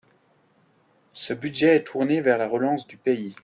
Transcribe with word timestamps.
Ce 1.13 1.31
budget 1.31 1.75
est 1.75 1.83
tourné 1.83 2.21
vers 2.21 2.39
la 2.39 2.47
relance 2.47 2.87
du 2.87 2.97
pays. 2.97 3.35